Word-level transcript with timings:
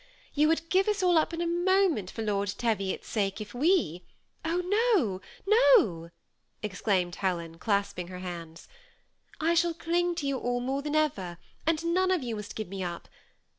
You 0.33 0.47
would 0.47 0.67
give 0.71 0.87
us 0.87 1.03
all 1.03 1.15
up 1.19 1.31
in 1.31 1.41
a 1.41 1.45
moment 1.45 2.09
for 2.09 2.23
Lord 2.23 2.47
Teviot's 2.57 3.07
sake, 3.07 3.39
if 3.39 3.53
we 3.53 3.99
"'^ 3.99 4.01
Oh, 4.43 4.59
no, 4.97 5.21
no!" 5.45 6.09
exclaimed 6.67 7.17
Helen, 7.17 7.59
clasping 7.59 8.07
her 8.07 8.17
hands. 8.17 8.67
^' 9.41 9.47
I 9.47 9.53
shall 9.53 9.75
cling 9.75 10.15
to 10.15 10.25
you 10.25 10.39
all 10.39 10.59
more 10.59 10.81
than 10.81 10.95
ever, 10.95 11.37
and 11.67 11.85
none 11.93 12.09
of 12.09 12.23
you 12.23 12.35
must 12.35 12.55
give 12.55 12.67
me 12.67 12.83
up. 12.83 13.09